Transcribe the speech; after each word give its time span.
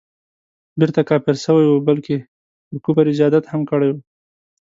بیرته 0.79 1.01
کافر 1.09 1.35
سوی 1.45 1.65
وو 1.67 1.85
بلکه 1.87 2.13
پر 2.69 2.77
کفر 2.85 3.05
یې 3.09 3.17
زیادت 3.19 3.43
هم 3.47 3.61
کړی 3.69 3.89
وو. 3.91 3.99